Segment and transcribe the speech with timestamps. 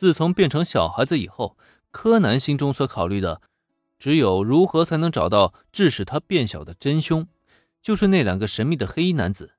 [0.00, 1.58] 自从变成小孩子以后，
[1.90, 3.42] 柯南心中所考虑的，
[3.98, 7.28] 只有如何才能找到致使他变小的真凶，
[7.82, 9.52] 就是那两个神秘的黑衣男子。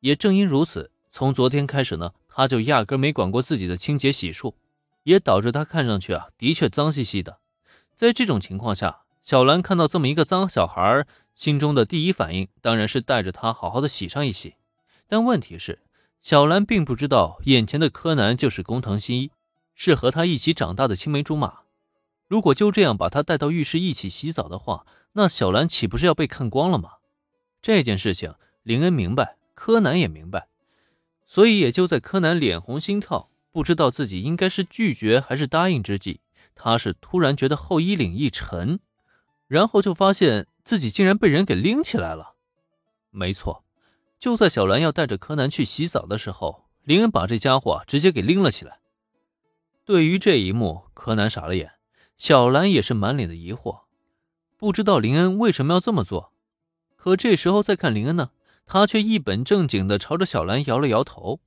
[0.00, 4.52] 也正因如此，从昨天开始呢，他就压根没管过自己的清洁洗漱，
[5.04, 7.38] 也导致他看上去啊，的确脏兮兮的。
[7.94, 14.56] 在这种情况下，小兰看到这么一个脏小孩，心中的第一反应当然是带着他好好的洗上一洗。
[15.06, 15.78] 但问题是，
[16.20, 19.30] 小兰并不知道眼前的柯南就是工藤新一，
[19.80, 21.60] 是和他一起长大的青梅竹马。
[22.26, 26.94] 如果就这样把他带到浴室一起洗澡的话，那小兰岂不是要被看光了吗？
[27.62, 29.36] 这件事情，林恩明白。
[29.54, 30.46] 柯南也明白，
[31.26, 36.20] 所以也就在柯南脸红心跳，不知道自己应该是拒绝还是答应之际，
[36.54, 38.78] 他是突然觉得后衣领一沉，
[39.48, 42.34] 然后就发现自己竟然被人给拎起来了。
[43.10, 43.64] 没错，
[44.20, 48.78] 就在小兰要带着柯南去洗澡的时候，林恩把这家伙直接给拎了起来。
[49.88, 51.72] 对于这一幕，柯南傻了眼，
[52.18, 53.84] 小兰也是满脸的疑惑，
[54.58, 56.34] 不知道林恩为什么要这么做。
[56.94, 58.30] 可这时候再看林恩呢？
[58.66, 61.40] 他却一本正经地朝着小兰摇了摇头。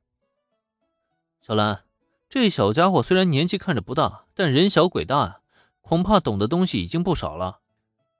[1.43, 1.83] 小兰，
[2.27, 5.41] 这小家伙虽然年纪看着不大，但人小鬼大啊，
[5.81, 7.59] 恐怕懂的东西已经不少了。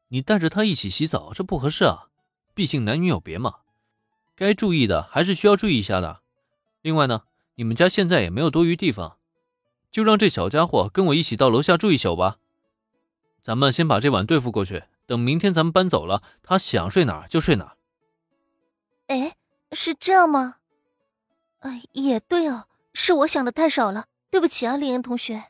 [0.10, 2.10] 你带着他一起洗澡，这不合适啊，
[2.54, 3.62] 毕竟男女有别嘛。
[4.36, 6.22] 该注意的还是需要注意一下的。
[6.84, 7.24] 另外呢，
[7.56, 9.18] 你们家现在也没有多余地方，
[9.92, 12.38] 就让这小家伙跟我一起到楼下住一宿吧。
[13.44, 17.76] 咱们先把这晚对付过去，等明天咱们搬走了，他想睡哪就睡哪。
[19.08, 19.36] 哎，
[19.72, 20.58] 是这样吗？
[21.60, 25.44] 哎，也对哦，是我想的太少了，对不起啊，林恩同学。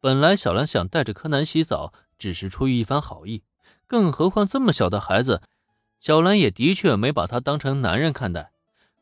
[0.00, 3.42] 本来小兰想带着柯南洗澡，只是出于一番好意，
[3.86, 5.40] 更何况这么小的孩子，
[5.98, 8.52] 小兰也的确没把他当成男人看待。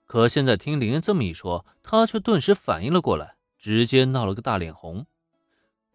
[0.07, 5.07] 可现在听林恩这么一说，他却顿时反应了过来，直接闹了个大脸红。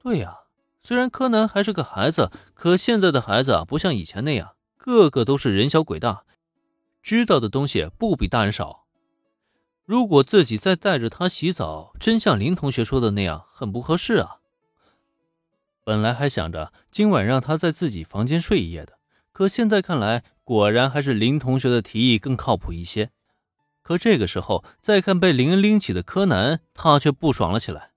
[0.01, 0.37] 对呀，
[0.81, 6.23] 虽然柯南还是个孩子，可现在的孩子啊，不像以前那样，个个都是人小鬼大。
[7.03, 8.85] 知道的东西不比大人少。
[9.83, 14.37] 如果自己再带着他洗澡，真像林同学说的那样，很不合适啊。
[15.83, 18.97] 本来还想着今晚让他在自己房间睡一夜的，
[19.33, 23.09] 可现在看来，果然还是林同学的提议更靠谱一些。
[23.87, 27.91] 可这个时候再看被林恩拎起的柯南，他却不爽了起来。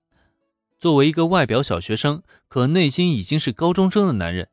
[0.79, 4.47] 作为一个外表小学生，可内心已经是高中生的男人，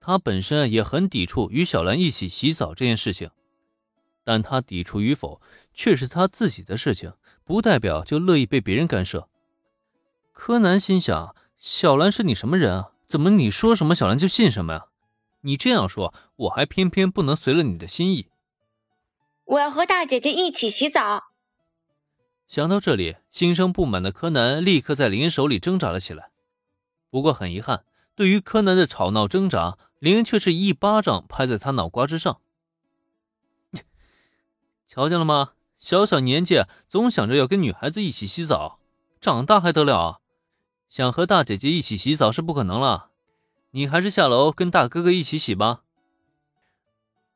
[0.00, 3.28] 他本身也很抵触与小兰一起洗澡这件事情。
[4.24, 5.42] 但他抵触与否，
[5.74, 7.12] 却是他自己的事情，
[7.44, 9.28] 不代表就乐意被别人干涉。
[10.32, 12.92] 柯南心想：小兰是你什么人啊？
[13.06, 14.86] 怎么你说什么小兰就信什么呀？
[15.42, 18.28] 你这样说，我还偏偏不能随了你的心意。
[19.50, 21.32] 我要和大姐姐一起洗澡。
[22.46, 26.30] 想到这里，心生不满的柯南立刻在林手里挣扎了起来。
[27.10, 27.84] 不过很遗憾，
[28.14, 32.40] 对于柯南的吵闹挣扎，林却是一巴掌拍在他脑瓜之上。
[34.86, 35.54] 瞧见了吗？
[35.78, 38.78] 小小年纪总想着要跟女孩子一起洗澡，
[39.20, 40.20] 长大还得了？
[40.88, 43.10] 想和大姐姐一起洗澡是不可能了，
[43.72, 45.82] 你还是下楼跟大哥哥一起洗吧。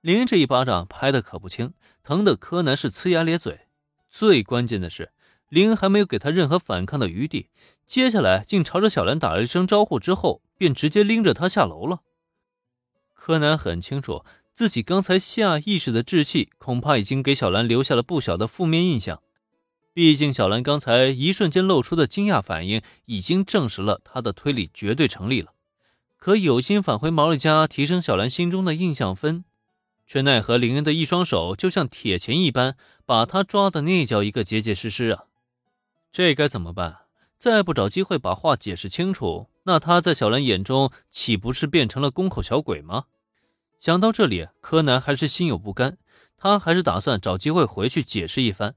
[0.05, 1.73] 林这一巴掌拍的可不轻，
[2.03, 3.61] 疼的柯南是呲牙咧嘴。
[4.11, 5.13] 最关键的是，
[5.49, 7.49] 林还没有给他任何反抗的余地，
[7.87, 12.03] 接下来竟朝着小兰打了一声招呼之后，便直接拎着他下楼了。
[13.15, 14.27] 柯南很清楚。
[14.53, 19.23] 自己刚才下意识的置气，恐怕已经给小兰留下了不小的负面印象。
[19.95, 25.55] 毕竟小兰刚才一瞬间露出的惊讶反应，已经证实了他的推理绝对成立了。
[26.19, 29.45] 可有心返回毛利家提升小兰心中的印象分，
[30.07, 32.77] 却奈何林恩的一双手就像铁钳一般，
[33.07, 35.25] 把他抓的那叫一个结结实实啊！
[36.13, 36.99] 这该怎么办？
[37.37, 43.05] 再不找机会把话解释清楚，那他在小兰眼中岂不是变成了宫口小鬼吗？
[43.79, 45.99] 想到这里，柯南还是心有不甘，
[46.39, 48.77] 他还是打算找机会回去解释一番。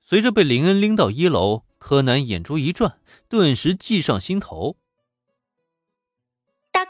[0.00, 2.98] 随着被林恩拎到一楼，柯南眼珠一转，
[3.28, 4.76] 顿时计上心头。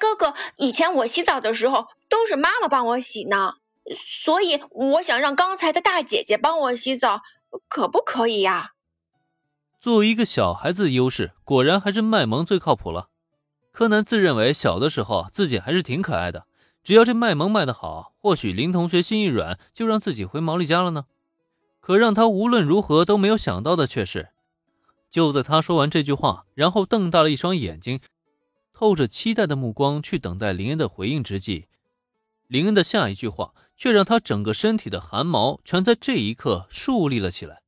[0.04, 3.54] 哥哥，以前我洗澡的时候都是妈妈帮我洗呢，
[4.22, 7.22] 所以我想让刚才的大姐姐帮我洗澡，
[7.68, 8.72] 可不可以呀？
[9.80, 13.08] 作为一个小孩子的优势，果然还是卖萌最靠谱了。
[13.72, 16.46] 柯南自认为小的时候自己还是挺可爱的。
[16.82, 21.06] 只要这卖萌卖得好，或许林同学心一软，就让自己回毛利家了呢。
[21.80, 24.28] 可让他无论如何都没有想到的却是，
[25.10, 28.00] 就在他说完这句话，然后瞪大了一双眼睛，
[28.74, 31.68] 透着期待的目光去等待林恩的回应之际，
[32.48, 37.62] 林恩的下一句话却让他整个身体的汗毛全在这一刻竖立了起来。